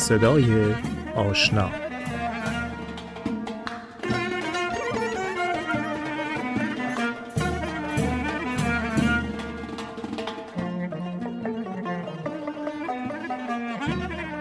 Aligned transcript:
صدای 0.00 0.74
آشنا. 1.14 1.70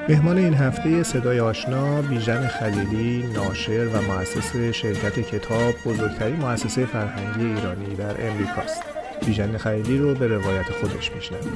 مهمان 0.10 0.38
این 0.38 0.54
هفته 0.54 1.04
صدای 1.04 1.40
آشنا 1.40 2.02
بیژن 2.02 2.48
خلیلی 2.48 3.24
ناشر 3.34 3.88
و 3.88 4.02
مؤسس 4.02 4.56
شرکت 4.56 5.20
کتاب 5.20 5.74
بزرگترین 5.86 6.36
مؤسسه 6.36 6.86
فرهنگی 6.86 7.46
ایرانی 7.46 7.96
در 7.96 8.30
امریکاست. 8.30 8.84
بیژن 9.26 9.58
خلیلی 9.58 9.98
رو 9.98 10.16
به 10.16 10.28
روایت 10.28 10.72
خودش 10.72 11.12
میشنویم. 11.12 11.54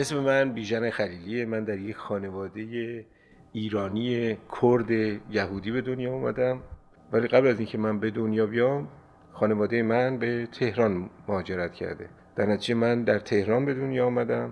اسم 0.00 0.18
من 0.18 0.52
بیژن 0.52 0.90
خلیلیه. 0.90 1.44
من 1.44 1.64
در 1.64 1.78
یک 1.78 1.96
خانواده 1.96 3.04
ایرانی 3.52 4.36
کرد 4.62 4.90
یهودی 5.30 5.70
به 5.70 5.80
دنیا 5.80 6.12
اومدم. 6.12 6.60
ولی 7.12 7.28
قبل 7.28 7.46
از 7.46 7.58
اینکه 7.58 7.78
من 7.78 8.00
به 8.00 8.10
دنیا 8.10 8.46
بیام 8.46 8.88
خانواده 9.32 9.82
من 9.82 10.18
به 10.18 10.48
تهران 10.52 11.10
مهاجرت 11.28 11.72
کرده. 11.72 12.08
در 12.36 12.46
نتیجه 12.46 12.74
من 12.74 13.04
در 13.04 13.18
تهران 13.18 13.64
به 13.64 13.74
دنیا 13.74 14.06
آمدم 14.06 14.50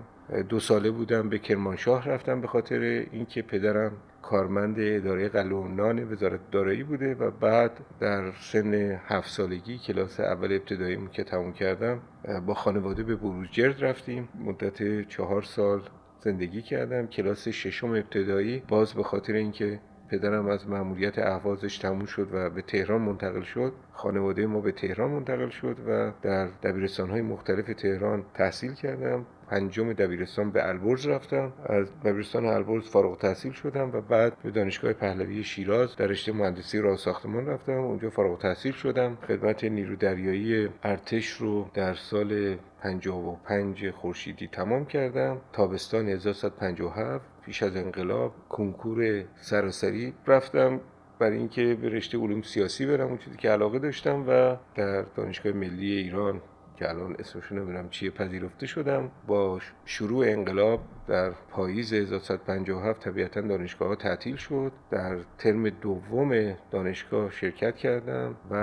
دو 0.49 0.59
ساله 0.59 0.91
بودم 0.91 1.29
به 1.29 1.39
کرمانشاه 1.39 2.09
رفتم 2.09 2.41
به 2.41 2.47
خاطر 2.47 2.79
اینکه 3.11 3.41
پدرم 3.41 3.91
کارمند 4.21 4.75
اداره 4.79 5.29
قلعه 5.29 6.05
وزارت 6.05 6.39
دارایی 6.51 6.83
بوده 6.83 7.15
و 7.15 7.31
بعد 7.31 7.71
در 7.99 8.31
سن 8.31 8.73
هفت 9.07 9.29
سالگی 9.29 9.77
کلاس 9.77 10.19
اول 10.19 10.53
ابتدایی 10.53 11.07
که 11.11 11.23
تموم 11.23 11.53
کردم 11.53 12.01
با 12.45 12.53
خانواده 12.53 13.03
به 13.03 13.15
بروجرد 13.15 13.83
رفتیم. 13.83 14.29
مدت 14.45 15.07
چهار 15.07 15.41
سال 15.41 15.81
زندگی 16.19 16.61
کردم. 16.61 17.07
کلاس 17.07 17.47
ششم 17.47 17.91
ابتدایی 17.91 18.63
باز 18.67 18.93
به 18.93 19.03
خاطر 19.03 19.33
اینکه 19.33 19.79
پدرم 20.11 20.47
از 20.47 20.69
مأموریت 20.69 21.19
اهوازش 21.19 21.77
تموم 21.77 22.05
شد 22.05 22.29
و 22.31 22.49
به 22.49 22.61
تهران 22.61 23.01
منتقل 23.01 23.41
شد 23.41 23.73
خانواده 23.99 24.45
ما 24.45 24.61
به 24.61 24.71
تهران 24.71 25.11
منتقل 25.11 25.49
شد 25.49 25.77
و 25.87 26.11
در 26.21 26.45
دبیرستان 26.45 27.09
های 27.09 27.21
مختلف 27.21 27.65
تهران 27.65 28.25
تحصیل 28.33 28.73
کردم. 28.73 29.25
پنجم 29.49 29.93
دبیرستان 29.93 30.51
به 30.51 30.67
البرز 30.67 31.07
رفتم. 31.07 31.53
از 31.65 31.87
دبیرستان 32.05 32.45
البرز 32.45 32.89
فارغ 32.89 33.17
تحصیل 33.17 33.51
شدم 33.51 33.91
و 33.91 34.01
بعد 34.01 34.33
به 34.43 34.51
دانشگاه 34.51 34.93
پهلوی 34.93 35.43
شیراز 35.43 35.95
در 35.95 36.07
رشته 36.07 36.31
مهندسی 36.31 36.79
راه 36.79 36.97
ساختمان 36.97 37.45
رفتم. 37.45 37.71
اونجا 37.71 38.09
فارغ 38.09 38.41
تحصیل 38.41 38.71
شدم. 38.71 39.17
خدمت 39.27 39.63
نیرو 39.63 39.95
دریایی 39.95 40.69
ارتش 40.83 41.27
رو 41.29 41.69
در 41.73 41.93
سال 41.93 42.57
55 42.83 43.89
خورشیدی 43.89 44.47
تمام 44.47 44.85
کردم. 44.85 45.41
تابستان 45.53 46.09
1357 46.09 47.25
پیش 47.45 47.63
از 47.63 47.75
انقلاب 47.75 48.33
کنکور 48.49 49.23
سراسری 49.41 50.13
رفتم. 50.27 50.79
برای 51.19 51.37
اینکه 51.37 51.77
به 51.81 51.89
رشته 51.89 52.17
علوم 52.17 52.41
سیاسی 52.41 52.85
برم 52.85 53.07
اون 53.07 53.17
چیزی 53.17 53.37
که 53.37 53.49
علاقه 53.49 53.79
داشتم 53.79 54.25
و 54.27 54.55
در 54.75 55.01
دانشگاه 55.01 55.53
ملی 55.53 55.91
ایران 55.91 56.41
که 56.79 56.89
الان 56.89 57.15
اسمشون 57.19 57.57
نمی‌دونم 57.57 57.89
چیه 57.89 58.11
پذیرفته 58.11 58.67
شدم. 58.67 59.11
با 59.27 59.59
شروع 59.85 60.25
انقلاب 60.27 60.79
در 61.07 61.29
پاییز 61.29 61.93
1157 61.93 62.99
طبیعتا 63.01 63.41
دانشگاه 63.41 63.87
ها 63.87 63.95
تعطیل 63.95 64.35
شد. 64.35 64.71
در 64.91 65.17
ترم 65.37 65.69
دوم 65.69 66.55
دانشگاه 66.71 67.31
شرکت 67.31 67.75
کردم 67.75 68.35
و 68.51 68.55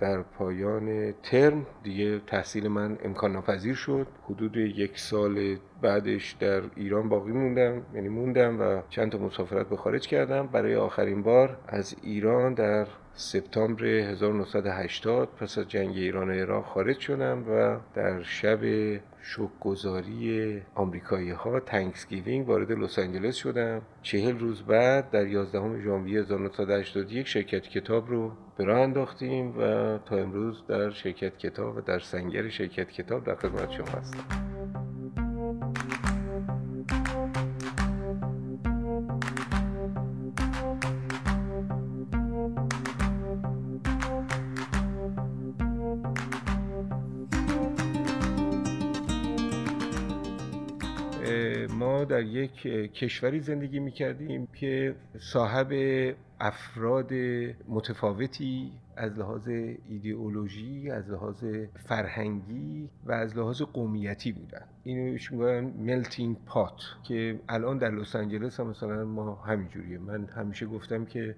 در 0.00 0.22
پایان 0.22 1.12
ترم 1.12 1.66
دیگه 1.82 2.18
تحصیل 2.18 2.68
من 2.68 2.98
امکان 3.04 3.32
ناپذیر 3.32 3.74
شد. 3.74 4.06
حدود 4.24 4.56
یک 4.56 4.98
سال 4.98 5.56
بعدش 5.82 6.32
در 6.32 6.62
ایران 6.76 7.08
باقی 7.08 7.32
موندم 7.32 7.82
یعنی 7.94 8.08
موندم 8.08 8.60
و 8.60 8.82
چند 8.90 9.12
تا 9.12 9.18
مسافرت 9.18 9.68
به 9.68 9.76
خارج 9.76 10.06
کردم. 10.06 10.46
برای 10.46 10.76
آخرین 10.76 11.22
بار 11.22 11.56
از 11.68 11.96
ایران 12.02 12.54
در 12.54 12.86
سپتامبر 13.16 13.84
1980 13.84 15.28
پس 15.28 15.58
از 15.58 15.68
جنگ 15.68 15.96
ایران 15.96 16.30
و 16.30 16.32
عراق 16.32 16.64
خارج 16.64 16.98
شدم 16.98 17.44
و 17.48 17.78
در 17.94 18.22
شب 18.22 18.60
شکرگزاری 19.22 20.62
آمریکایی 20.74 21.30
ها 21.30 21.60
Thanksgiving 21.60 22.48
وارد 22.48 22.72
لس 22.72 22.98
آنجلس 22.98 23.36
شدم. 23.36 23.82
چهل 24.02 24.38
روز 24.38 24.62
بعد 24.62 25.10
در 25.10 25.26
11 25.26 25.82
ژانویه 25.82 26.20
1981 26.20 27.26
شرکت 27.26 27.62
کتاب 27.62 28.10
رو 28.10 28.32
به 28.56 28.64
راه 28.64 28.80
انداختیم 28.80 29.58
و 29.58 29.98
تا 29.98 30.16
امروز 30.16 30.66
در 30.68 30.90
شرکت 30.90 31.38
کتاب 31.38 31.76
و 31.76 31.80
در 31.80 31.98
سنگر 31.98 32.48
شرکت 32.48 32.90
کتاب 32.90 33.24
در 33.24 33.34
خدمت 33.34 33.70
شما 33.70 33.86
هستم. 33.86 34.53
یک 52.34 52.62
کشوری 52.92 53.40
زندگی 53.40 53.80
می 53.80 53.92
کردیم 53.92 54.46
که 54.46 54.94
صاحب 55.18 55.72
افراد 56.40 57.12
متفاوتی 57.68 58.72
از 58.96 59.18
لحاظ 59.18 59.48
ایدئولوژی 59.88 60.90
از 60.90 61.10
لحاظ 61.10 61.44
فرهنگی 61.88 62.90
و 63.04 63.12
از 63.12 63.36
لحاظ 63.36 63.62
قومیتی 63.62 64.32
بودن. 64.32 64.64
اینو 64.84 65.18
میگن 65.30 65.74
ملتینگ 65.78 66.36
پات 66.46 66.82
که 67.08 67.40
الان 67.48 67.78
در 67.78 67.90
لس 67.90 68.16
آنجلس 68.16 68.60
هم 68.60 68.66
مثلا 68.66 69.04
ما 69.04 69.34
همینجوریه. 69.34 69.98
من 69.98 70.24
همیشه 70.24 70.66
گفتم 70.66 71.04
که 71.04 71.34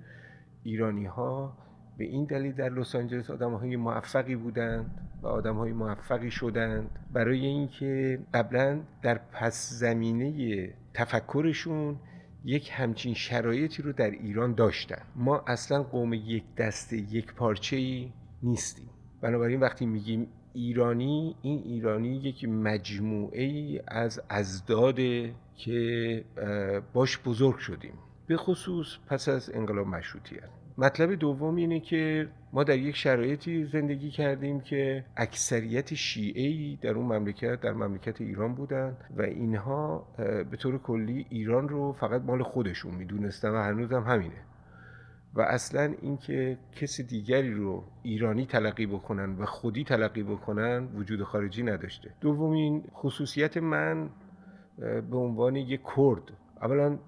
ایرانی 0.62 1.06
ها 1.06 1.56
به 1.99 2.05
این 2.05 2.25
دلیل 2.25 2.53
در 2.53 2.69
لس 2.69 2.95
آنجلس 2.95 3.31
آدم 3.31 3.55
های 3.55 3.77
موفقی 3.77 4.37
بودند 4.37 4.91
و 5.23 5.27
آدم 5.27 5.56
های 5.56 5.73
موفقی 5.73 6.31
شدند. 6.31 6.91
برای 7.12 7.47
اینکه 7.47 8.19
قبلا 8.35 8.81
در 9.03 9.21
پس 9.33 9.71
زمینه 9.71 10.75
تفکرشون 10.97 11.97
یک 12.45 12.71
همچین 12.73 13.15
شرایطی 13.15 13.83
رو 13.83 13.93
در 13.93 14.11
ایران 14.11 14.55
داشتن. 14.55 15.03
ما 15.17 15.45
اصلا 15.47 15.83
قوم 15.83 16.12
یک 16.12 16.45
دسته 16.59 16.97
یک 16.97 17.34
پارچه 17.34 17.77
ای 17.77 18.12
نیستیم. 18.43 18.91
بنابراین 19.21 19.61
وقتی 19.61 19.87
میگیم 19.87 20.29
ایرانی 20.53 21.37
این 21.43 21.62
ایرانی 21.65 22.17
یک 22.17 22.45
مجموعه 22.49 23.43
ای 23.43 23.81
از 23.89 24.21
ازداده 24.29 25.35
که 25.56 26.25
باش 26.93 27.19
بزرگ 27.19 27.59
شدیم. 27.59 27.95
به 28.27 28.37
خصوص 28.37 28.87
پس 29.06 29.29
از 29.29 29.51
انقلاب 29.55 29.87
مشروطیت. 29.87 30.49
مطلب 30.78 31.14
دوم 31.14 31.56
اینه 31.56 31.81
که 31.81 32.28
ما 32.53 32.64
در 32.64 32.78
یک 32.78 32.97
شرایطی 32.97 33.64
زندگی 33.64 34.10
کردیم 34.10 34.60
که 34.60 35.04
اکثریت 35.16 35.94
شیعه 35.94 36.76
در 36.82 36.91
اون 36.91 37.16
مملکت 37.16 37.60
در 37.60 37.72
مملکت 37.72 38.20
ایران 38.20 38.54
بودن 38.54 38.97
و 39.16 39.22
اینها 39.22 40.06
به 40.50 40.56
طور 40.56 40.78
کلی 40.78 41.26
ایران 41.31 41.69
رو 41.69 41.92
فقط 41.92 42.22
مال 42.22 42.42
خودشون 42.42 42.94
می‌دونستن 42.94 43.50
و 43.50 43.62
هنوزم 43.62 44.03
همینه. 44.03 44.42
و 45.34 45.41
اصلا 45.41 45.94
اینکه 46.03 46.59
کسی 46.72 47.03
دیگری 47.03 47.54
رو 47.54 47.84
ایرانی 48.03 48.47
تلقی 48.47 48.87
بکنن 48.87 49.38
و 49.38 49.46
خودی 49.46 49.84
تلقی 49.84 50.22
بکنن 50.22 50.88
وجود 50.94 51.22
خارجی 51.22 51.62
نداشته. 51.62 52.11
دومین 52.20 52.84
خصوصیت 52.94 53.56
من 53.56 54.08
به 55.11 55.17
عنوان 55.17 55.56
یک 55.56 55.81
کرد. 55.96 56.22
اولا 56.62 56.99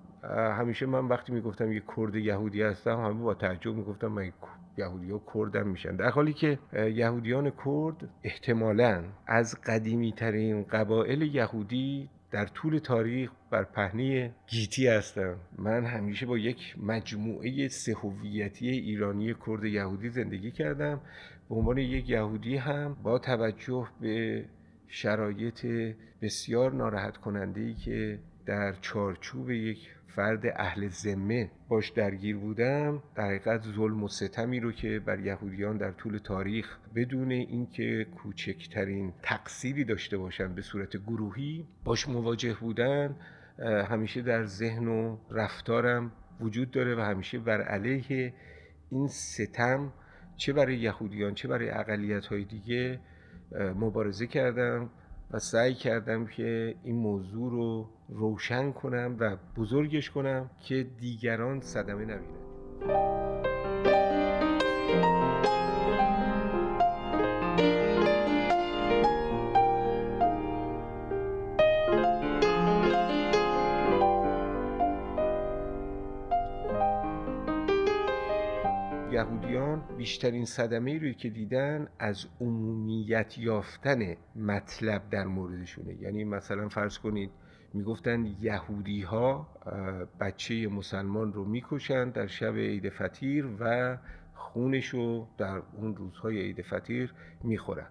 همیشه 0.59 0.87
من 0.87 1.09
وقتی 1.09 1.33
می‌گفتم 1.33 1.73
یه 1.73 1.83
کرد 1.97 2.15
یهودی 2.15 2.63
هستم 2.63 2.97
همه 2.97 3.23
با 3.23 3.35
تعجب 3.35 3.75
می‌گفتم 3.75 4.07
من 4.07 4.33
یهودی 4.79 5.11
ها 5.11 5.23
کردم 5.35 5.69
میشن. 5.69 5.97
در 5.97 6.11
حالی 6.11 6.33
که 6.33 6.59
یهودیان 6.73 7.51
کرد 7.65 8.09
احتمالا 8.25 9.05
از 9.27 9.57
قدیمی 9.67 10.13
ترین 10.13 10.63
قبایل 10.63 11.23
یهودی 11.23 12.09
در 12.31 12.47
طول 12.47 12.79
تاریخ 12.79 13.31
بر 13.51 13.65
پهنه 13.65 14.35
گیتی 14.47 14.87
هستم 14.87 15.37
من 15.59 15.85
همیشه 15.85 16.27
با 16.27 16.39
یک 16.39 16.75
مجموعه 16.83 17.69
سهویتی 17.69 18.69
ایرانی 18.69 19.35
کرد 19.47 19.65
یهودی 19.65 20.09
زندگی 20.09 20.51
کردم. 20.51 21.01
به 21.49 21.55
عنوان 21.55 21.79
یک 21.79 22.11
یهودی 22.11 22.57
هم 22.57 22.97
با 23.03 23.19
توجه 23.19 23.89
به 24.01 24.45
شرایط 24.89 25.67
بسیار 26.23 26.73
ناراحت 26.73 27.17
کننده 27.17 27.61
ای 27.61 27.75
که 27.75 28.19
در 28.49 28.73
چارچوب 28.73 29.51
یک 29.51 29.91
فرد 30.07 30.43
اهل 30.57 30.89
ذمه 30.89 31.51
باش 31.69 31.91
درگیر 31.91 32.37
بودم 32.37 33.03
در 33.15 33.25
حقیقت 33.25 33.63
ظلم 33.63 34.03
و 34.03 34.09
ستمی 34.09 34.61
رو 34.61 34.73
که 34.73 35.01
بر 35.01 35.21
یهودیان 35.21 35.77
در 35.77 35.91
طول 35.91 36.19
تاریخ 36.19 36.79
بدون 36.95 37.31
اینکه 37.31 38.07
کوچکترین 38.17 39.13
تقصیری 39.23 39.85
داشته 39.85 40.19
باشن 40.19 40.55
به 40.55 40.63
صورت 40.63 40.97
گروهی 40.97 41.67
باش 41.85 42.09
مواجه 42.09 42.55
بودن 42.55 43.17
همیشه 43.89 44.23
در 44.23 44.45
ذهن 44.45 44.89
و 44.89 45.17
رفتارم 45.31 46.13
وجود 46.41 46.71
داره 46.71 46.95
و 46.95 47.01
همیشه 47.01 47.39
بر 47.39 47.63
علیه 47.63 48.35
این 48.91 49.09
ستم 49.09 49.93
چه 50.37 50.53
برای 50.53 50.77
یهودیان 50.77 51.35
چه 51.35 51.49
برای 51.49 51.71
اقلیت 51.71 52.27
های 52.27 52.45
دیگه 52.45 53.01
مبارزه 53.75 54.27
کردم. 54.27 54.91
و 55.31 55.39
سعی 55.39 55.75
کردم 55.75 56.27
که 56.27 56.75
این 56.85 56.97
موضوع 56.97 57.51
رو 57.51 57.89
روشن 58.09 58.73
کنم 58.73 59.17
و 59.19 59.37
بزرگش 59.57 60.11
کنم 60.11 60.51
که 60.65 60.87
دیگران 61.01 61.61
صدمه 61.61 62.03
نبینند 62.03 62.48
بیشترین 79.99 80.45
صدمه 80.45 80.99
روی 80.99 81.15
که 81.15 81.31
دیدن 81.31 81.89
از 81.99 82.27
عمومیت 82.41 83.39
یافتن 83.39 84.17
مطلب 84.37 85.11
در 85.11 85.25
موردشونه. 85.25 85.95
یعنی 86.03 86.25
مثلا 86.25 86.69
فرض 86.69 86.99
کنید 86.99 87.31
می‌گفتن 87.75 88.27
یهودی 88.41 89.03
ها 89.03 89.49
بچه 90.21 90.69
مسلمان 90.69 91.33
رو 91.33 91.45
می‌کشند 91.45 92.13
در 92.13 92.27
شب 92.27 92.57
عید 92.57 92.89
فطیر 92.89 93.49
و 93.61 93.99
خونش 94.35 94.87
رو 94.87 95.29
در 95.39 95.63
اون 95.77 95.97
روزهای 95.97 96.41
عید 96.41 96.63
فطیر 96.63 97.15
می‌خورن. 97.43 97.87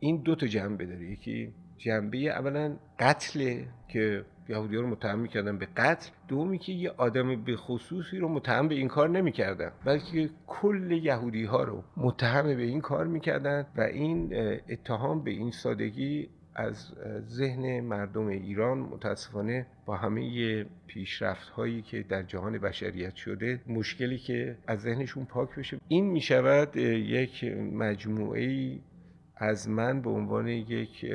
این 0.00 0.16
دو 0.16 0.34
تا 0.34 0.46
جنبه 0.46 0.86
داره 0.86 1.10
یکی 1.10 1.52
جنبه 1.78 2.18
اولا 2.18 2.76
قتل 2.98 3.62
که 3.88 4.24
یهودی 4.48 4.76
رو 4.76 4.86
متهم 4.86 5.18
می‌کردن 5.18 5.58
به 5.58 5.68
قتل 5.76 6.10
دومی 6.28 6.58
که 6.58 6.72
یه 6.72 6.90
آدم 6.90 7.44
به 7.44 7.56
خصوصی 7.56 8.18
رو 8.18 8.28
متهم 8.28 8.68
به 8.68 8.74
این 8.74 8.88
کار 8.88 9.08
نمی‌کردن 9.08 9.72
بلکه 9.84 10.30
کل 10.46 10.90
یهودی 10.90 11.44
ها 11.44 11.64
رو 11.64 11.84
متهم 11.96 12.56
به 12.56 12.62
این 12.62 12.80
کار 12.80 13.06
می‌کردن 13.06 13.66
و 13.76 13.80
این 13.80 14.34
اتهام 14.68 15.24
به 15.24 15.30
این 15.30 15.50
سادگی 15.50 16.28
از 16.54 16.92
ذهن 17.28 17.80
مردم 17.80 18.26
ایران 18.26 18.78
متاسفانه 18.78 19.66
با 19.86 19.96
همه 19.96 20.64
پیشرفت 20.86 21.48
هایی 21.48 21.82
که 21.82 22.02
در 22.02 22.22
جهان 22.22 22.58
بشریت 22.58 23.14
شده 23.14 23.60
مشکلی 23.66 24.18
که 24.18 24.56
از 24.66 24.80
ذهنشون 24.80 25.24
پاک 25.24 25.54
بشه. 25.54 25.78
این 25.88 26.04
می 26.06 26.20
شود 26.20 26.76
یک 26.76 27.44
مجموعه 27.72 28.78
از 29.36 29.68
من 29.68 30.00
به 30.00 30.10
عنوان 30.10 30.48
یک 30.48 31.06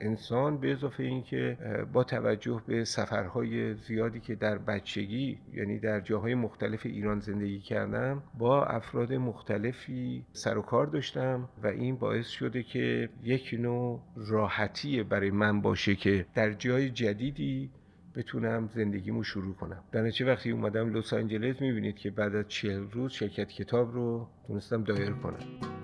انسان 0.00 0.58
به 0.58 0.72
اضافه 0.72 1.02
اینکه 1.02 1.58
با 1.92 2.04
توجه 2.04 2.62
به 2.66 2.84
سفرهای 2.84 3.74
زیادی 3.74 4.20
که 4.20 4.34
در 4.34 4.58
بچگی 4.58 5.38
یعنی 5.54 5.78
در 5.78 6.00
جاهای 6.00 6.34
مختلف 6.34 6.86
ایران 6.86 7.20
زندگی 7.20 7.60
کردم 7.60 8.22
با 8.38 8.64
افراد 8.64 9.12
مختلفی 9.12 10.24
سر 10.32 10.58
و 10.58 10.62
کار 10.62 10.86
داشتم 10.86 11.48
و 11.62 11.66
این 11.66 11.96
باعث 11.96 12.26
شده 12.26 12.62
که 12.62 13.08
یک 13.22 13.54
نوع 13.58 14.00
راحتی 14.16 15.02
برای 15.02 15.30
من 15.30 15.60
باشه 15.60 15.94
که 15.94 16.26
در 16.34 16.52
جای 16.52 16.90
جدیدی 16.90 17.70
بتونم 18.16 18.68
زندگیمو 18.74 19.24
شروع 19.24 19.54
کنم. 19.54 19.84
در 19.92 20.02
نتیجه 20.02 20.26
وقتی 20.26 20.50
اومدم 20.50 20.92
لس 20.94 21.12
آنجلس 21.12 21.60
می‌بینید 21.60 21.96
که 21.96 22.10
بعد 22.10 22.34
از 22.34 22.48
چهل 22.48 22.90
روز 22.90 23.12
شرکت 23.12 23.48
کتاب 23.48 23.94
رو 23.94 24.28
تونستم 24.46 24.84
دایر 24.84 25.12
کنم. 25.12 25.77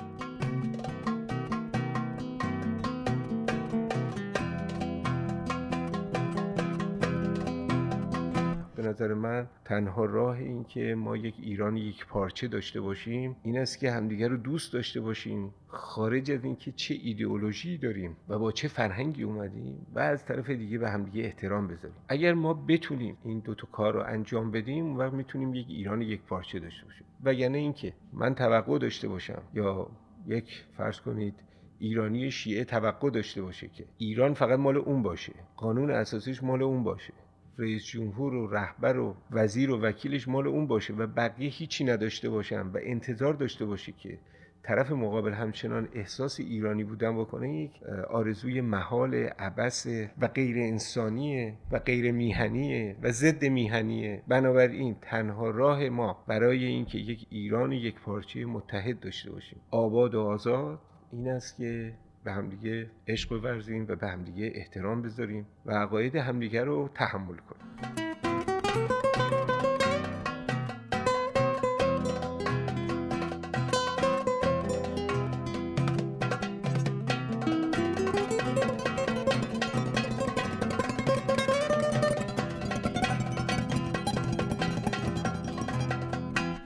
نظر 8.84 9.14
من 9.14 9.46
تنها 9.64 10.04
راه 10.04 10.36
این 10.36 10.64
که 10.64 10.94
ما 10.94 11.16
یک 11.16 11.34
ایران 11.38 11.76
یک 11.76 12.06
پارچه 12.06 12.48
داشته 12.48 12.80
باشیم 12.80 13.36
این 13.42 13.58
است 13.58 13.78
که 13.78 13.90
همدیگر 13.90 14.28
رو 14.28 14.36
دوست 14.36 14.72
داشته 14.72 15.00
باشیم 15.00 15.54
خارج 15.66 16.30
از 16.30 16.44
اینکه 16.44 16.72
چه 16.72 16.94
ایدئولوژی 17.02 17.78
داریم 17.78 18.16
و 18.28 18.38
با 18.38 18.52
چه 18.52 18.68
فرهنگی 18.68 19.22
اومدیم 19.22 19.86
و 19.94 19.98
از 19.98 20.24
طرف 20.24 20.50
دیگه 20.50 20.78
به 20.78 20.90
همدیگه 20.90 21.24
احترام 21.24 21.68
بذاریم. 21.68 21.96
اگر 22.08 22.34
ما 22.34 22.54
بتونیم 22.54 23.16
این 23.24 23.38
دو 23.38 23.54
تا 23.54 23.68
کار 23.72 23.94
رو 23.94 24.02
انجام 24.06 24.50
بدیم 24.50 24.98
و 24.98 25.10
می‌تونیم 25.10 25.54
یک 25.54 25.66
ایران 25.68 26.02
یک 26.02 26.22
پارچه 26.22 26.58
داشته 26.58 26.84
باشیم. 26.84 27.06
وگرنه 27.24 27.58
اینکه 27.58 27.92
من 28.12 28.34
توقع 28.34 28.78
داشته 28.78 29.08
باشم 29.08 29.42
یا 29.54 29.90
یک 30.26 30.64
فرض 30.76 31.00
کنید 31.00 31.34
ایرانی 31.78 32.30
شیعه 32.30 32.64
توقع 32.64 33.10
داشته 33.10 33.42
باشه 33.42 33.68
که 33.68 33.84
ایران 33.98 34.34
فقط 34.34 34.58
مال 34.58 34.76
اون 34.76 35.02
باشه 35.02 35.32
قانون 35.56 35.90
اساسیش 35.90 36.42
مال 36.42 36.62
اون 36.62 36.84
باشه. 36.84 37.12
رئیس 37.58 37.84
جمهور 37.84 38.34
و 38.34 38.46
رهبر 38.46 38.98
و 38.98 39.16
وزیر 39.30 39.70
و 39.70 39.80
وکیلش 39.80 40.28
مال 40.28 40.46
اون 40.46 40.66
باشه 40.66 40.94
و 40.94 41.06
بقیه 41.06 41.50
هیچی 41.50 41.84
نداشته 41.84 42.30
باشن 42.30 42.60
و 42.60 42.78
انتظار 42.82 43.34
داشته 43.34 43.64
باشه 43.64 43.92
که 43.92 44.18
طرف 44.64 44.92
مقابل 44.92 45.32
همچنان 45.32 45.88
احساس 45.94 46.40
ایرانی 46.40 46.84
بودن 46.84 47.18
بکنه 47.18 47.54
یک 47.54 47.82
آرزوی 48.10 48.60
محال 48.60 49.14
عبس 49.14 49.86
و 50.20 50.28
غیر 50.28 50.58
انسانیه 50.58 51.54
و 51.72 51.78
غیر 51.78 52.12
میهنیه 52.12 52.96
و 53.02 53.10
ضد 53.10 53.44
میهنیه 53.44 54.22
بنابراین 54.28 54.96
تنها 55.02 55.50
راه 55.50 55.88
ما 55.88 56.24
برای 56.28 56.64
اینکه 56.64 56.98
یک 56.98 57.26
ایران 57.30 57.72
یک 57.72 58.00
پارچه 58.00 58.44
متحد 58.44 59.00
داشته 59.00 59.30
باشیم. 59.30 59.60
آباد 59.70 60.14
و 60.14 60.20
آزاد 60.20 60.78
این 61.12 61.28
است 61.28 61.56
که 61.56 61.92
به 62.24 62.32
همدیگه 62.32 62.90
عشق 63.08 63.40
بورزیم 63.40 63.86
و 63.88 63.96
به 63.96 64.08
همدیگه 64.08 64.52
احترام 64.54 65.02
بذاریم 65.02 65.46
و 65.66 65.72
عقاید 65.72 66.16
همدیگه 66.16 66.64
رو 66.64 66.90
تحمل 66.94 67.36
کنیم. 67.36 67.64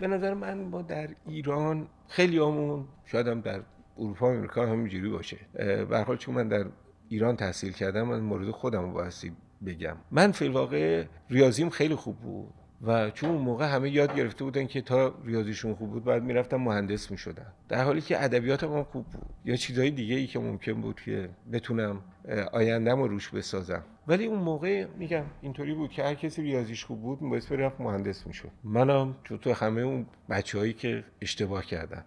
به 0.00 0.06
نظر 0.06 0.34
من 0.34 0.58
ما 0.58 0.82
در 0.82 1.08
ایران 1.26 1.88
خیلی 2.08 2.38
همون 2.38 2.84
شاید 3.06 3.28
هم 3.28 3.40
در 3.40 3.62
اروپا 3.98 4.26
و 4.26 4.30
امریکا 4.30 4.66
همینجوری 4.66 5.08
باشه. 5.08 5.36
به 5.54 6.16
چون 6.18 6.34
من 6.34 6.48
در 6.48 6.64
ایران 7.08 7.36
تحصیل 7.36 7.72
کردم 7.72 8.02
من 8.02 8.20
مورد 8.20 8.50
خودم 8.50 8.92
بایستی 8.92 9.32
بگم. 9.66 9.96
من 10.10 10.32
فی 10.32 10.44
الواقع 10.44 11.04
ریاضیم 11.30 11.70
خیلی 11.70 11.94
خوب 11.94 12.16
بود 12.16 12.54
و 12.82 13.10
چون 13.10 13.30
اون 13.30 13.42
موقع 13.42 13.66
همه 13.66 13.90
یاد 13.90 14.16
گرفته 14.16 14.44
بودن 14.44 14.66
که 14.66 14.80
تا 14.80 15.14
ریاضیشون 15.24 15.74
خوب 15.74 15.90
بود 15.90 16.04
بعد 16.04 16.22
می‌رفتم 16.22 16.56
مهندس 16.56 17.10
می‌شدن 17.10 17.46
در 17.68 17.84
حالی 17.84 18.00
که 18.00 18.24
ادبیاتم 18.24 18.72
هم 18.72 18.84
خوب 18.84 19.06
بود. 19.06 19.26
یا 19.44 19.56
چیزهای 19.56 19.90
دیگه 19.90 20.16
ای 20.16 20.26
که 20.26 20.38
ممکن 20.38 20.72
بود 20.72 21.00
که 21.00 21.30
بتونم 21.52 22.00
آیندم 22.52 23.02
رو 23.02 23.08
روش 23.08 23.30
بسازم. 23.30 23.82
ولی 24.08 24.26
اون 24.26 24.38
موقع 24.38 24.86
میگم 24.98 25.24
اینطوری 25.42 25.74
بود 25.74 25.90
که 25.90 26.04
هر 26.04 26.14
کسی 26.14 26.42
ریاضیش 26.42 26.84
خوب 26.84 27.00
بود 27.00 27.20
باعث 27.20 27.52
برفت 27.52 27.80
مهندس 27.80 28.26
می‌شد. 28.26 28.50
منم 28.64 29.16
تو 29.40 29.52
همه 29.52 29.80
اون 29.80 30.06
بچههایی 30.30 30.72
که 30.72 31.04
اشتباه 31.20 31.66
کردن. 31.66 32.04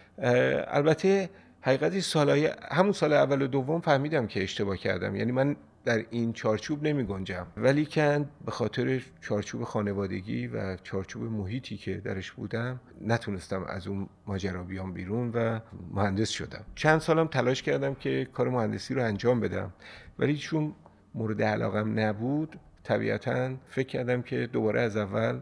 البته 0.68 1.28
حقیقتی 1.64 2.00
سالهای 2.00 2.50
همون 2.70 2.92
سال 2.92 3.12
اول 3.12 3.42
و 3.42 3.46
دوم 3.46 3.80
فهمیدم 3.80 4.26
که 4.26 4.42
اشتباه 4.42 4.76
کردم. 4.76 5.16
یعنی 5.16 5.32
من 5.32 5.56
در 5.84 6.04
این 6.10 6.32
چارچوب 6.32 6.82
نمی 6.82 7.04
گنجم. 7.04 7.46
ولی 7.56 7.84
که 7.84 8.24
به 8.44 8.50
خاطر 8.50 9.02
چارچوب 9.20 9.64
خانوادگی 9.64 10.46
و 10.46 10.76
چارچوب 10.76 11.22
محیطی 11.22 11.76
که 11.76 11.94
درش 11.94 12.32
بودم 12.32 12.80
نتونستم 13.00 13.64
از 13.64 13.86
اون 13.86 14.08
ماجرا 14.26 14.62
بیام 14.62 14.92
بیرون 14.92 15.30
و 15.30 15.60
مهندس 15.90 16.28
شدم. 16.28 16.64
چند 16.74 17.00
سالم 17.00 17.26
تلاش 17.26 17.62
کردم 17.62 17.94
که 17.94 18.28
کار 18.32 18.48
مهندسی 18.48 18.94
رو 18.94 19.04
انجام 19.04 19.40
بدم. 19.40 19.72
ولی 20.18 20.36
چون 20.36 20.74
مورد 21.14 21.42
علاقم 21.42 21.98
نبود 21.98 22.56
طبیعتا 22.84 23.50
فکر 23.68 23.88
کردم 23.88 24.22
که 24.22 24.48
دوباره 24.52 24.80
از 24.80 24.96
اول 24.96 25.40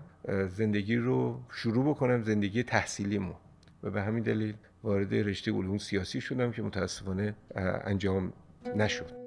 زندگی 0.49 0.97
رو 0.97 1.41
شروع 1.51 1.91
بکنم 1.91 2.23
زندگی 2.23 2.63
تحصیلیمو. 2.63 3.33
و 3.83 3.91
به 3.91 4.03
همین 4.03 4.23
دلیل 4.23 4.55
وارد 4.85 5.15
رشته 5.15 5.53
علوم 5.53 5.79
سیاسی 5.79 6.21
شدم 6.21 6.53
که 6.53 6.63
متاسفانه 6.63 7.35
انجام 7.85 8.33
نشد. 8.77 9.21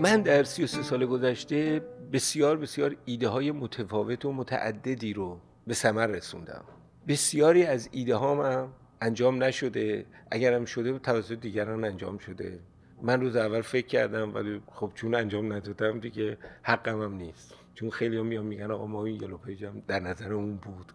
من 0.00 0.22
در 0.22 0.44
33 0.44 0.82
سال 0.82 1.06
گذشته 1.06 1.82
بسیار 2.12 2.56
بسیار 2.56 2.96
ایده 3.04 3.28
های 3.28 3.50
متفاوت 3.50 4.24
و 4.24 4.32
متعددی 4.32 5.12
رو 5.12 5.40
به 5.66 5.74
ثمر 5.74 6.06
رسوندم. 6.06 6.64
بسیاری 7.08 7.64
از 7.64 7.88
ایده 7.92 8.16
هامم 8.16 8.68
انجام 9.00 9.42
نشده. 9.44 10.06
اگرم 10.30 10.64
شده 10.64 10.98
توسط 10.98 11.40
دیگران 11.40 11.84
انجام 11.84 12.18
شده. 12.18 12.58
من 13.02 13.20
روز 13.20 13.36
اول 13.36 13.60
فکر 13.60 13.86
کردم 13.86 14.34
ولی 14.34 14.62
خب 14.66 14.92
چون 14.94 15.14
انجام 15.14 15.52
ندادم 15.52 16.00
دیگه 16.00 16.38
حقم 16.62 17.02
هم 17.02 17.14
نیست. 17.14 17.54
چون 17.74 17.90
خیلی 17.90 18.16
هم 18.16 18.26
میان 18.26 18.46
میگن 18.46 18.70
آقا 18.70 18.86
ما 18.86 19.04
این 19.04 19.22
یلو 19.22 19.36
پیج 19.36 19.64
هم 19.64 19.82
در 19.88 20.00
نظر 20.00 20.32
اون 20.32 20.56
بود. 20.56 20.92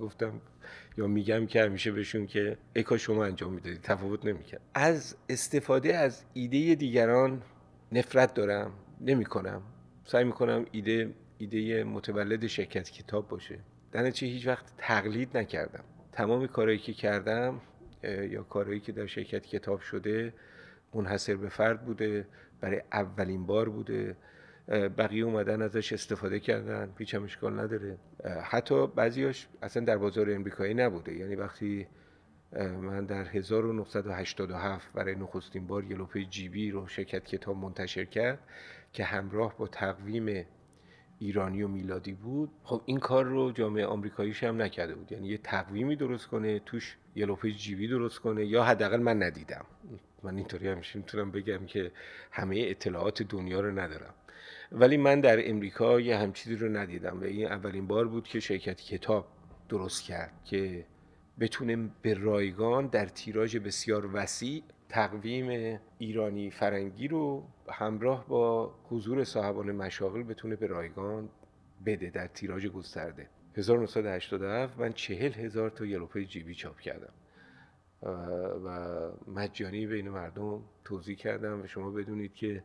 گفتم 0.00 0.40
یا 0.98 1.06
میگم 1.06 1.46
که 1.46 1.62
همیشه 1.62 1.92
بهشون 1.92 2.26
که 2.26 2.58
ای 2.76 2.98
شما 2.98 3.24
انجام 3.24 3.52
می‌دادی. 3.52 3.78
تفاوت 3.82 4.24
نمی‌کرد. 4.24 4.60
از 4.74 5.16
استفاده 5.28 5.96
از 5.96 6.24
ایده 6.34 6.74
دیگران 6.74 7.42
نفرت 7.92 8.34
دارم. 8.34 8.72
نمی‌کنم. 9.00 9.62
سعی 10.04 10.24
می‌کنم 10.24 10.66
ایده 10.72 11.14
ایده 11.38 11.84
متولد 11.84 12.46
شرکت 12.46 12.90
کتاب 12.90 13.28
باشه. 13.28 13.58
در 13.92 14.10
چه 14.10 14.26
هیچ 14.26 14.46
وقت 14.46 14.64
تقلید 14.78 15.36
نکردم. 15.36 15.84
تمام 16.12 16.46
کارهایی 16.46 16.78
که 16.78 16.92
کردم 16.92 17.60
یا 18.02 18.42
کارهایی 18.42 18.80
که 18.80 18.92
در 18.92 19.06
شرکت 19.06 19.46
کتاب 19.46 19.80
شده 19.80 20.32
منحصر 20.94 21.36
به 21.36 21.48
فرد 21.48 21.84
بوده 21.84 22.26
برای 22.60 22.82
اولین 22.92 23.46
بار 23.46 23.68
بوده. 23.68 24.16
بقیه 24.70 25.24
اومدن 25.24 25.62
ازش 25.62 25.92
استفاده 25.92 26.40
کردن 26.40 26.92
هیچ 26.98 27.14
هم 27.14 27.24
اشکال 27.24 27.60
نداره. 27.60 27.98
حتی 28.42 28.86
بعضیاش 28.86 29.48
اصلا 29.62 29.84
در 29.84 29.96
بازار 29.96 30.30
امریکایی 30.30 30.74
نبوده. 30.74 31.12
یعنی 31.12 31.34
وقتی 31.34 31.86
من 32.82 33.04
در 33.04 33.24
1987 33.24 34.92
برای 34.92 35.14
نخستین 35.14 35.66
بار 35.66 35.84
یلوپی 35.84 36.26
جیبی 36.26 36.70
رو 36.70 36.86
شرکت 36.86 37.24
کتاب 37.24 37.56
منتشر 37.56 38.04
کرد 38.04 38.38
که 38.92 39.04
همراه 39.04 39.58
با 39.58 39.66
تقویم 39.66 40.46
ایرانی 41.20 41.62
و 41.62 41.68
میلادی 41.68 42.12
بود. 42.12 42.50
خب 42.64 42.82
این 42.86 42.98
کار 42.98 43.24
رو 43.24 43.52
جامعه 43.52 43.86
آمریکاییش 43.86 44.44
هم 44.44 44.62
نکرده 44.62 44.94
بود. 44.94 45.12
یعنی 45.12 45.28
یه 45.28 45.38
تقویمی 45.38 45.96
درست 45.96 46.26
کنه 46.26 46.58
توش 46.58 46.96
یلوپی 47.14 47.52
جیبی 47.52 47.88
درست 47.88 48.18
کنه 48.18 48.46
یا 48.46 48.64
حداقل 48.64 49.02
من 49.02 49.22
ندیدم. 49.22 49.64
من 50.22 50.36
اینطوری 50.36 50.68
همیشه 50.68 50.98
می‌تونم 50.98 51.30
بگم 51.30 51.66
که 51.66 51.92
همه 52.30 52.56
اطلاعات 52.58 53.22
دنیا 53.22 53.60
رو 53.60 53.78
ندارم. 53.78 54.14
ولی 54.72 54.96
من 54.96 55.20
در 55.20 55.50
امریکا 55.50 56.00
یه 56.00 56.16
همچیزی 56.16 56.56
رو 56.56 56.68
ندیدم 56.76 57.20
و 57.20 57.24
این 57.24 57.46
اولین 57.46 57.86
بار 57.86 58.08
بود 58.08 58.28
که 58.28 58.40
شرکت 58.40 58.80
کتاب 58.80 59.26
درست 59.68 60.02
کرد 60.02 60.32
که 60.44 60.86
بتونه 61.40 61.90
به 62.02 62.14
رایگان 62.14 62.86
در 62.86 63.06
تیراژ 63.06 63.56
بسیار 63.56 64.10
وسیع 64.12 64.62
تقویم 64.90 65.78
ایرانی 65.98 66.50
فرنگی 66.50 67.08
رو 67.08 67.44
همراه 67.68 68.26
با 68.28 68.74
حضور 68.84 69.24
صاحبان 69.24 69.72
مشاغل 69.72 70.22
بتونه 70.22 70.56
به 70.56 70.66
رایگان 70.66 71.28
بده 71.86 72.10
در 72.10 72.26
تیراژ 72.26 72.66
گسترده. 72.66 73.28
1987 73.56 74.78
من 74.78 74.92
چهل 74.92 75.32
هزار 75.32 75.70
تا 75.70 75.86
یلوپای 75.86 76.26
جیبی 76.26 76.54
چاپ 76.54 76.80
کردم. 76.80 77.12
و 78.64 78.88
مجانی 79.26 79.86
بین 79.86 80.08
مردم 80.08 80.62
توضیح 80.84 81.16
کردم 81.16 81.62
و 81.62 81.66
شما 81.66 81.90
بدونید 81.90 82.34
که 82.34 82.64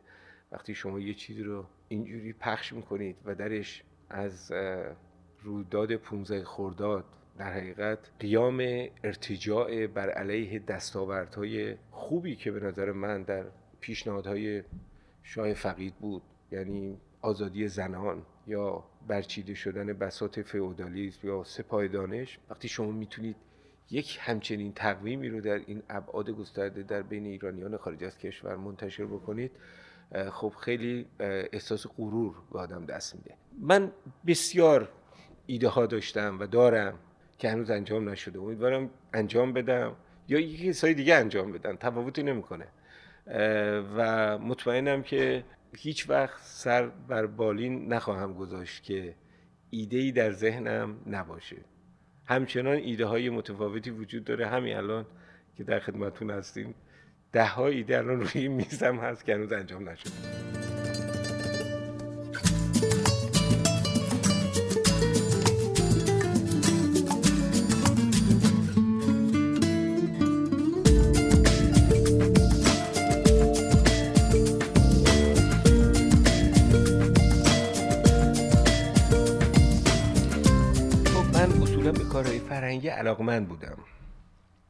وقتی 0.52 0.74
شما 0.74 1.00
یه 1.00 1.14
چیزی 1.14 1.42
رو 1.42 1.64
اینجوری 1.88 2.32
پخش 2.32 2.72
می‌کنید 2.72 3.16
و 3.24 3.34
درش 3.34 3.82
از 4.10 4.52
رویداد 5.42 5.96
15 5.96 6.44
خورداد 6.44 7.04
در 7.38 7.52
حقیقت 7.52 7.98
قیام 8.18 8.60
ارتجاع 9.04 9.86
بر 9.86 10.10
علیه 10.10 10.58
دستاوردهای 10.58 11.74
خوبی 11.90 12.36
که 12.36 12.50
به 12.50 12.60
نظر 12.60 12.92
من 12.92 13.22
در 13.22 13.44
پیشنهادهای 13.80 14.62
شاه 15.22 15.54
فقید 15.54 15.94
بود 15.94 16.22
یعنی 16.52 16.98
آزادی 17.22 17.68
زنان 17.68 18.22
یا 18.46 18.84
برچیده 19.08 19.54
شدن 19.54 19.92
بساط 19.92 20.38
فئودالیسم 20.38 21.28
یا 21.28 21.44
سپاه 21.44 21.88
دانش. 21.88 22.38
وقتی 22.50 22.68
شما 22.68 22.90
می‌تونید 22.90 23.36
یک 23.90 24.18
همچنین 24.20 24.72
تقویمی 24.72 25.28
رو 25.28 25.40
در 25.40 25.54
این 25.66 25.82
ابعاد 25.88 26.30
گسترده 26.30 26.82
در 26.82 27.02
بین 27.02 27.26
ایرانیان 27.26 27.76
خارج 27.76 28.04
از 28.04 28.18
کشور 28.18 28.56
منتشر 28.56 29.04
بکنید 29.04 29.50
خب 30.30 30.52
خیلی 30.60 31.06
احساس 31.20 31.86
غرور 31.86 32.34
به 32.52 32.58
آدم 32.58 32.86
دست 32.86 33.14
میده. 33.14 33.34
من 33.60 33.92
بسیار 34.26 34.88
ایده 35.46 35.68
ها 35.68 35.86
داشتم 35.86 36.40
و 36.40 36.46
دارم 36.46 36.98
که 37.38 37.50
هنوز 37.50 37.70
انجام 37.70 38.08
نشده. 38.08 38.38
امیدوارم 38.38 38.90
انجام 39.12 39.52
بدم. 39.52 39.96
یا 40.28 40.40
یکی 40.40 40.68
کسای 40.68 40.94
دیگه 40.94 41.14
انجام 41.14 41.52
بدن. 41.52 41.76
تفاوتی 41.76 42.22
نمی‌کنه. 42.22 42.66
و 43.96 44.38
مطمئنم 44.38 45.02
که 45.02 45.44
هیچ 45.76 46.10
وقت 46.10 46.40
سر 46.42 46.86
بر 46.86 47.26
بالین 47.26 47.92
نخواهم 47.92 48.34
گذاشت 48.34 48.82
که 48.82 49.14
ایده 49.70 49.98
ای 49.98 50.12
در 50.12 50.30
ذهنم 50.30 50.96
نباشه. 51.06 51.56
همچنان 52.26 52.76
ایده 52.76 53.06
های 53.06 53.30
متفاوتی 53.30 53.90
وجود 53.90 54.24
داره. 54.24 54.46
همین 54.46 54.76
الان 54.76 55.06
که 55.56 55.64
در 55.64 55.80
خدمتون 55.80 56.30
هستیم 56.30 56.74
ده 57.32 57.46
ها 57.46 57.66
ایده 57.66 57.98
الان 57.98 58.20
روی 58.20 58.48
میزم 58.48 58.96
هست 58.96 59.24
که 59.24 59.34
هنوز 59.34 59.52
انجام 59.52 59.88
نشده. 59.88 60.75
کارهای 82.26 82.48
فرهنگی 82.48 82.88
علاقمند 82.88 83.48
بودم. 83.48 83.78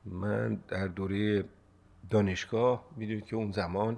من 0.04 0.54
در 0.68 0.86
دوره 0.86 1.44
دانشگاه 2.10 2.88
می‌دونید 2.96 3.24
که 3.24 3.36
اون 3.36 3.52
زمان 3.52 3.96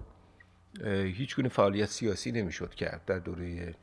هیچ 0.85 1.37
گونه 1.37 1.49
فعالیت 1.49 1.87
سیاسی 1.87 2.33
نمی‌شد 2.33 2.75
کرد. 2.75 3.05
در 3.05 3.19
دوره 3.19 3.75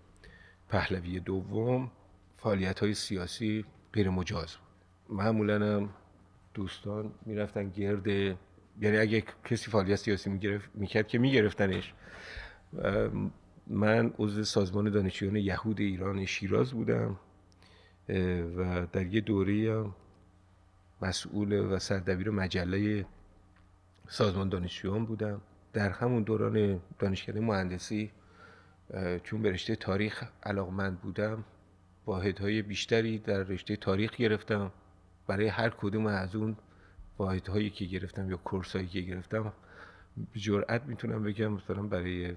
پهلوی 0.69 1.19
دوم 1.19 1.91
فعالیت 2.37 2.79
های 2.79 2.93
سیاسی 2.93 3.65
غیر 3.93 4.09
مجاز 4.09 4.55
بود. 4.55 5.17
معمولا 5.17 5.77
هم 5.77 5.89
دوستان 6.53 7.11
می‌رفتن 7.25 7.69
گرد 7.69 8.07
یعنی 8.07 8.97
اگه 8.97 9.23
کسی 9.45 9.71
فعالیت 9.71 9.95
سیاسی 9.95 10.29
می‌گرفت 10.29 10.69
می‌کرد 10.73 11.07
که 11.07 11.17
میگرفتنش. 11.17 11.93
من 13.67 14.13
عضو 14.19 14.43
سازمان 14.43 14.89
دانشجویان 14.89 15.35
یهود 15.35 15.79
ایران 15.79 16.25
شیراز 16.25 16.73
بودم. 16.73 17.19
و 18.57 18.87
در 18.91 19.05
یه 19.05 19.21
دوره 19.21 19.85
مسئول 21.01 21.53
و 21.53 21.79
سردبیر 21.79 22.29
مجله 22.29 23.05
سازمان 24.07 24.49
دانشجویان 24.49 25.05
بودم. 25.05 25.41
در 25.73 25.89
همون 25.89 26.23
دوران 26.23 26.81
دانشکده 26.99 27.39
مهندسی 27.39 28.11
چون 29.23 29.41
به 29.41 29.51
رشته 29.51 29.75
تاریخ 29.75 30.23
علاقمند 30.43 31.01
بودم 31.01 31.43
واحدهای 32.05 32.61
بیشتری 32.61 33.17
در 33.17 33.43
رشته 33.43 33.75
تاریخ 33.75 34.15
گرفتم. 34.15 34.71
برای 35.27 35.47
هر 35.47 35.69
کدوم 35.69 36.05
از 36.05 36.35
اون 36.35 36.57
واحدهایی 37.17 37.69
که 37.69 37.85
گرفتم 37.85 38.29
یا 38.29 38.37
کورسایی 38.37 38.87
که 38.87 39.01
گرفتم 39.01 39.53
به 40.33 40.39
جرئت 40.39 40.83
می‌تونم 40.85 41.23
بگم 41.23 41.47
مثلا 41.47 41.83
برای 41.83 42.35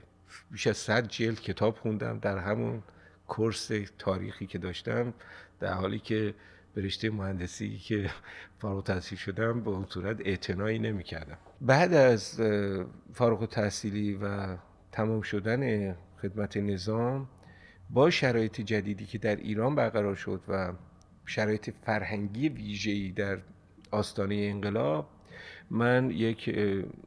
بیش 0.50 0.66
از 0.66 0.76
صد 0.76 1.08
جلد 1.08 1.40
کتاب 1.40 1.76
خوندم 1.76 2.18
در 2.18 2.38
همون 2.38 2.82
کورس 3.28 3.70
تاریخی 3.98 4.46
که 4.46 4.58
داشتم 4.58 5.14
در 5.60 5.72
حالی 5.72 5.98
که 5.98 6.34
به 6.74 6.82
رشته 6.82 7.10
مهندسی 7.10 7.78
که 7.78 8.10
فارغ 8.58 8.84
تحصیل 8.84 9.18
شدم 9.18 9.60
به 9.60 9.70
اون 9.70 9.86
صورت 9.88 10.20
اعتنایی 10.20 10.78
نمی 10.78 11.04
کردم 11.04 11.38
بعد 11.60 11.94
از 11.94 12.40
فارغ 13.12 13.46
تحصیلی 13.46 14.14
و 14.14 14.56
تمام 14.92 15.20
شدن 15.20 15.92
خدمت 16.22 16.56
نظام 16.56 17.28
با 17.90 18.10
شرایط 18.10 18.60
جدیدی 18.60 19.06
که 19.06 19.18
در 19.18 19.36
ایران 19.36 19.74
برقرار 19.74 20.14
شد 20.14 20.40
و 20.48 20.72
شرایط 21.26 21.70
فرهنگی 21.82 22.48
ویژه‌ای 22.48 23.12
در 23.12 23.38
آستانه 23.90 24.34
انقلاب 24.34 25.08
من 25.70 26.10
یک 26.10 26.58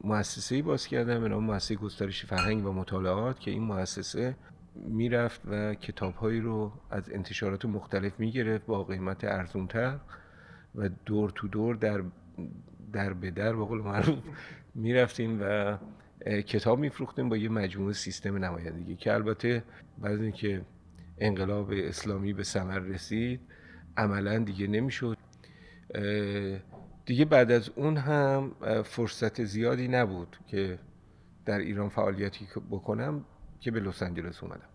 مؤسسه 0.03 0.61
باز 0.61 0.87
کردم 0.87 1.21
به 1.21 1.29
نام 1.29 1.43
مؤسسه 1.43 1.75
گسترش 1.75 2.25
فرهنگ 2.25 2.65
و 2.65 2.71
مطالعات 2.71 3.39
که 3.39 3.51
این 3.51 3.63
مؤسسه 3.63 4.35
می‌رفت 4.75 5.41
و 5.47 5.73
کتابهایی 5.73 6.39
رو 6.39 6.71
از 6.89 7.09
انتشارات 7.09 7.65
مختلف 7.65 8.19
می‌گرفت 8.19 8.65
با 8.65 8.83
قیمت 8.83 9.23
ارزونتر 9.23 9.97
و 10.75 10.89
دور 11.05 11.29
تو 11.35 11.47
دور 11.47 11.75
در 11.75 12.03
در 12.93 13.13
به 13.13 13.31
در 13.31 13.53
به 13.53 13.65
قول 13.65 13.81
معروف 13.81 14.19
می‌رفتیم 14.75 15.39
و 15.41 15.77
کتاب 16.41 16.79
میفروختیم 16.79 17.29
با 17.29 17.37
یه 17.37 17.49
مجموعه 17.49 17.93
سیستم 17.93 18.37
نمایندگی 18.37 18.95
که 18.95 19.13
البته 19.13 19.63
بعد 19.97 20.21
اینکه 20.21 20.61
انقلاب 21.17 21.71
اسلامی 21.71 22.33
به 22.33 22.43
ثمر 22.43 22.79
رسید 22.79 23.41
عملا 23.97 24.37
دیگه 24.37 24.67
نمی‌شد. 24.67 25.17
دیگه 27.05 27.25
بعد 27.25 27.51
از 27.51 27.69
اون 27.69 27.97
هم 27.97 28.51
فرصت 28.83 29.43
زیادی 29.43 29.87
نبود 29.87 30.37
که 30.47 30.79
در 31.45 31.59
ایران 31.59 31.89
فعالیتی 31.89 32.47
بکنم. 32.71 33.25
که 33.61 33.71
به 33.71 33.79
لس 33.79 34.03
آنجلس 34.03 34.43
اومدم. 34.43 34.67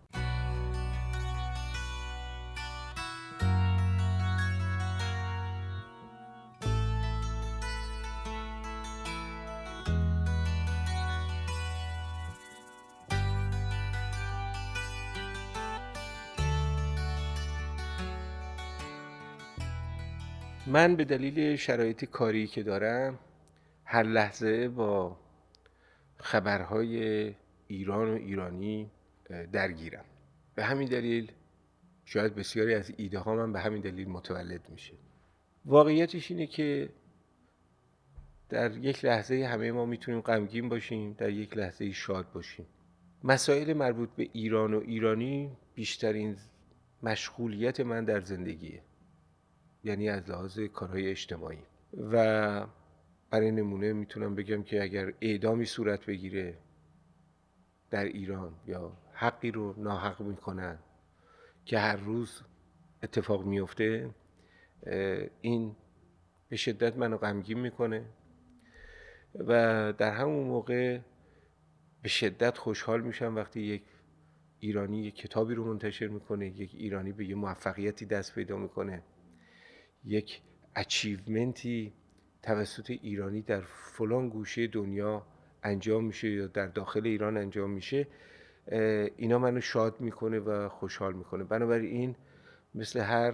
من 20.67 20.95
به 20.95 21.05
دلیل 21.05 21.55
شرایط 21.55 22.05
کاری 22.05 22.47
که 22.47 22.63
دارم 22.63 23.19
هر 23.85 24.03
لحظه 24.03 24.67
با 24.69 25.17
خبرهای 26.17 27.33
ایران 27.67 28.09
و 28.09 28.15
ایرانی 28.15 28.91
درگیرم 29.51 30.05
به 30.55 30.63
همین 30.63 30.89
دلیل 30.89 31.31
شاید 32.05 32.35
بسیاری 32.35 32.73
از 32.73 32.91
ایده 32.97 33.19
ها 33.19 33.35
من 33.35 33.53
به 33.53 33.59
همین 33.59 33.81
دلیل 33.81 34.09
متولد 34.09 34.69
میشه. 34.69 34.93
واقعیتش 35.65 36.31
اینه 36.31 36.47
که 36.47 36.89
در 38.49 38.77
یک 38.77 39.05
لحظه 39.05 39.45
همه 39.45 39.71
ما 39.71 39.85
می‌تونیم 39.85 40.21
غمگین 40.21 40.69
باشیم 40.69 41.13
در 41.13 41.29
یک 41.29 41.57
لحظه 41.57 41.91
شاد 41.91 42.31
باشیم. 42.31 42.65
مسائل 43.23 43.73
مربوط 43.73 44.09
به 44.09 44.29
ایران 44.33 44.73
و 44.73 44.79
ایرانی 44.79 45.51
بیشترین 45.75 46.37
مشغولیت 47.03 47.79
من 47.79 48.05
در 48.05 48.21
زندگیه. 48.21 48.81
یعنی 49.83 50.09
از 50.09 50.29
لحاظ 50.29 50.59
کارهای 50.59 51.09
اجتماعی. 51.09 51.59
و 52.11 52.67
برای 53.29 53.51
نمونه 53.51 53.93
می‌تونم 53.93 54.35
بگم 54.35 54.63
که 54.63 54.83
اگر 54.83 55.13
اعدامی 55.21 55.65
صورت 55.65 56.05
بگیره 56.05 56.57
در 57.89 58.03
ایران 58.03 58.53
یا 58.67 58.97
حقی 59.13 59.51
رو 59.51 59.73
ناحق 59.77 60.21
می‌کنن 60.21 60.79
که 61.65 61.79
هر 61.79 61.95
روز 61.95 62.41
اتفاق 63.03 63.45
میفته 63.45 64.09
این 65.41 65.75
به 66.49 66.55
شدت 66.55 66.97
منو 66.97 67.17
غمگین 67.17 67.59
می‌کنه 67.59 68.05
و 69.35 69.93
در 69.97 70.11
همون 70.11 70.47
موقع 70.47 70.99
به 72.01 72.09
شدت 72.09 72.57
خوشحال 72.57 73.01
میشم 73.01 73.35
وقتی 73.35 73.61
یک 73.61 73.83
ایرانی 74.59 75.03
یک 75.03 75.15
کتابی 75.15 75.55
رو 75.55 75.65
منتشر 75.65 76.07
می‌کنه 76.07 76.47
یک 76.47 76.75
ایرانی 76.75 77.11
به 77.11 77.25
یه 77.25 77.35
موفقیتی 77.35 78.05
دست 78.05 78.35
پیدا 78.35 78.57
می‌کنه 78.57 79.03
یک 80.03 80.41
اچیومنتی 80.75 81.93
توسط 82.43 82.89
ایرانی 82.89 83.41
در 83.41 83.61
فلان 83.61 84.29
گوشه 84.29 84.67
دنیا 84.67 85.25
انجام 85.67 86.05
میشه 86.05 86.29
یا 86.29 86.47
در 86.47 86.67
داخل 86.67 87.07
ایران 87.07 87.37
انجام 87.37 87.69
میشه 87.69 88.07
اینا 89.17 89.39
منو 89.39 89.61
شاد 89.61 90.01
می‌کنه 90.01 90.39
و 90.39 90.69
خوشحال 90.69 91.13
می‌کنه. 91.13 91.43
بنابراین 91.43 92.15
مثل 92.75 92.99
هر 92.99 93.33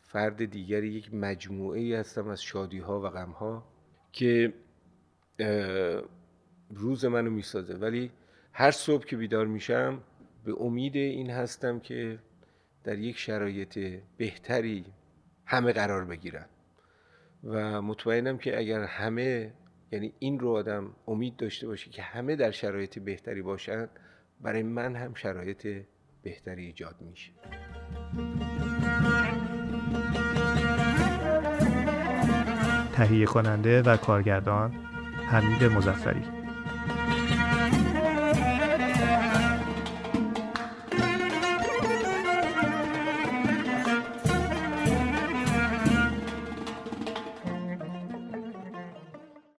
فرد 0.00 0.44
دیگری 0.44 0.88
یک 0.88 1.14
مجموعه 1.14 1.80
ای 1.80 1.94
هستم 1.94 2.28
از 2.28 2.42
شادی 2.42 2.78
ها 2.78 3.00
و 3.00 3.08
غم 3.08 3.30
ها 3.30 3.64
که 4.12 4.52
روز 6.70 7.04
منو 7.04 7.30
می‌سازه. 7.30 7.74
ولی 7.74 8.10
هر 8.52 8.70
صبح 8.70 9.04
که 9.04 9.16
بیدار 9.16 9.46
میشم 9.46 10.02
به 10.44 10.54
امید 10.60 10.96
این 10.96 11.30
هستم 11.30 11.80
که 11.80 12.18
در 12.84 12.98
یک 12.98 13.18
شرایط 13.18 13.78
بهتری 14.16 14.84
همه 15.46 15.72
قرار 15.72 16.04
بگیرن. 16.04 16.46
و 17.44 17.82
مطمئنم 17.82 18.38
که 18.38 18.58
اگر 18.58 18.84
همه 18.84 19.52
یعنی 19.92 20.12
این 20.18 20.38
رو 20.38 20.50
آدم 20.50 20.90
امید 21.06 21.36
داشته 21.36 21.66
باشه 21.66 21.90
که 21.90 22.02
همه 22.02 22.36
در 22.36 22.50
شرایط 22.50 22.98
بهتری 22.98 23.42
باشن 23.42 23.88
برای 24.40 24.62
من 24.62 24.96
هم 24.96 25.14
شرایط 25.14 25.84
بهتری 26.22 26.66
ایجاد 26.66 26.96
میشه. 27.00 27.32
تهیه 32.92 33.26
کننده 33.26 33.82
و 33.82 33.96
کارگردان 33.96 34.70
حمید 35.30 35.64
مزفری 35.64 36.37